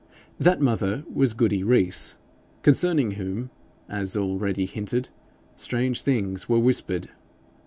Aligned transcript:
That 0.39 0.59
mother 0.59 1.03
was 1.13 1.33
Goody 1.33 1.61
Rees, 1.61 2.17
concerning 2.63 3.11
whom, 3.11 3.51
as 3.87 4.17
already 4.17 4.65
hinted, 4.65 5.09
strange 5.55 6.01
things 6.01 6.49
were 6.49 6.57
whispered. 6.57 7.09